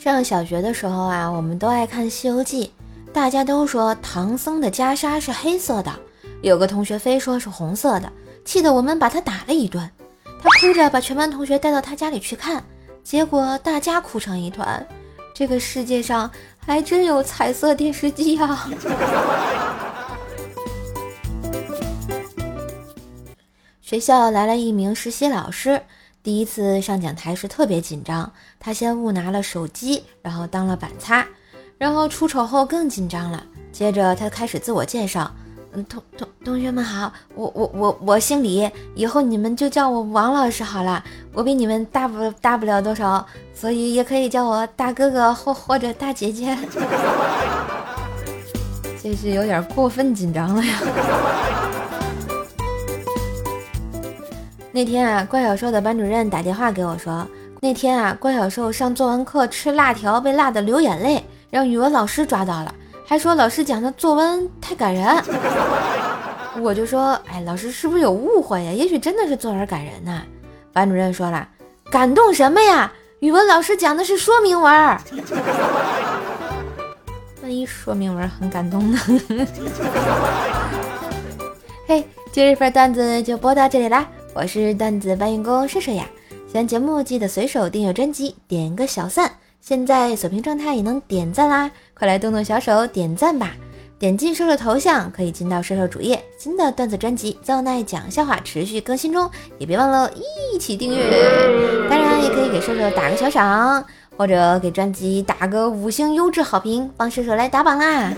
[0.00, 2.72] 上小学的时候啊，我们都爱看《西游记》，
[3.12, 5.92] 大家都说唐僧的袈裟是黑色的，
[6.40, 8.10] 有个同学非说是红色的，
[8.42, 9.86] 气得我们把他打了一顿。
[10.24, 12.64] 他哭着把全班同学带到他家里去看，
[13.04, 14.88] 结果大家哭成一团。
[15.34, 18.70] 这个世界上还真有彩色电视机啊！
[23.82, 25.82] 学校来了一名实习老师。
[26.22, 31.26] 第一次上讲台时特别紧张，他先误拿了手机，然后当了板擦，
[31.78, 33.42] 然后出丑后更紧张了。
[33.72, 35.30] 接着他开始自我介绍
[35.72, 41.02] ：“嗯，同同同学们好，我我我我姓李，以后你们就叫我王老师好了。
[41.32, 46.54] 我比你们大不大不了多少，所以也可以叫我大哥哥或或者大姐姐。
[49.02, 50.78] ”这是有点过分紧张了呀。
[54.72, 57.26] 那天啊，怪小兽的班主任打电话给我说，
[57.60, 62.72] 那天啊，怪小兽上作文课吃辣条被辣的流眼泪，让语文老师抓到了，
[63.04, 65.04] 还说老师讲的作文太感人。
[66.62, 68.70] 我就说，哎，老师是不是有误会呀？
[68.70, 70.22] 也许真的是作文感人呢。
[70.72, 71.48] 班主任说了，
[71.90, 72.92] 感动什么呀？
[73.18, 74.70] 语文老师讲的是说明文，
[77.42, 78.98] 万一说明文很感动呢？
[81.88, 84.06] 嘿，今日份段子就播到这里啦。
[84.32, 86.06] 我是段子搬运工射射呀，
[86.46, 89.30] 喜欢节目记得随手订阅专辑，点个小赞。
[89.60, 93.52] 现在锁屏状态也能点赞啦，快来动动小手点赞吧！
[93.98, 101.88] 点击射手头像可以进到射手主页，新的段子专辑《造奈讲笑话》持续更新中，也别忘了一起订阅。
[101.90, 103.84] 当然也可以给射手打个小赏，
[104.16, 108.12] 或者给专辑打个五星优质好评，帮射手来打榜啦！